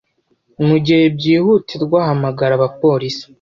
Mugihe 0.67 1.05
byihutirwa, 1.15 1.99
hamagara 2.07 2.53
abapolisi. 2.57 3.23